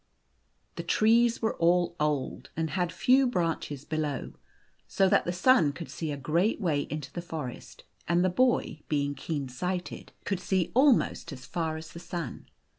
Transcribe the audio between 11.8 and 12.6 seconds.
the sun.